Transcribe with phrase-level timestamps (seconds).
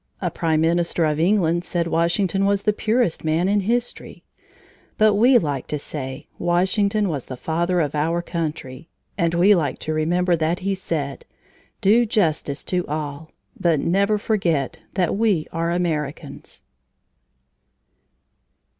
[0.19, 4.23] A prime minister of England said Washington was the purest man in history.
[4.97, 9.77] But we like to say Washington was the Father of our country, and we like
[9.81, 11.23] to remember that he said:
[11.81, 13.29] "Do justice to all,
[13.59, 16.63] but never forget that we are Americans!"